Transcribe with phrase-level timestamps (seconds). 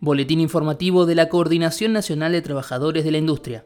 [0.00, 3.64] Boletín informativo de la Coordinación Nacional de Trabajadores de la Industria.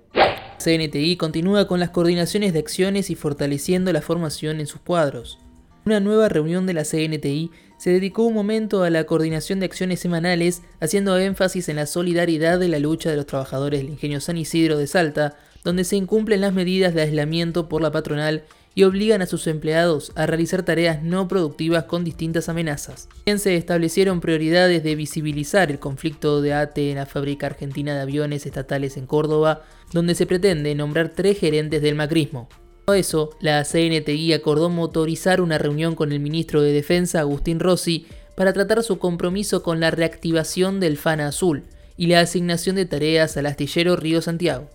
[0.56, 5.38] CNTI continúa con las coordinaciones de acciones y fortaleciendo la formación en sus cuadros.
[5.84, 10.00] Una nueva reunión de la CNTI se dedicó un momento a la coordinación de acciones
[10.00, 14.38] semanales, haciendo énfasis en la solidaridad de la lucha de los trabajadores del ingenio San
[14.38, 18.44] Isidro de Salta, donde se incumplen las medidas de aislamiento por la patronal
[18.74, 23.08] y obligan a sus empleados a realizar tareas no productivas con distintas amenazas.
[23.18, 28.00] También se establecieron prioridades de visibilizar el conflicto de ATE en la fábrica argentina de
[28.00, 32.48] aviones estatales en Córdoba, donde se pretende nombrar tres gerentes del macrismo.
[32.84, 38.06] Por eso, la CNTI acordó motorizar una reunión con el ministro de Defensa, Agustín Rossi,
[38.34, 41.64] para tratar su compromiso con la reactivación del FANA Azul
[41.96, 44.68] y la asignación de tareas al astillero Río Santiago.